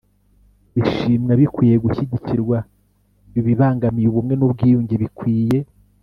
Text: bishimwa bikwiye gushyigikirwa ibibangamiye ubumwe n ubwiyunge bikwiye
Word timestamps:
bishimwa 0.75 1.31
bikwiye 1.39 1.75
gushyigikirwa 1.83 2.57
ibibangamiye 3.39 4.07
ubumwe 4.09 4.33
n 4.37 4.41
ubwiyunge 4.47 4.95
bikwiye 5.03 5.59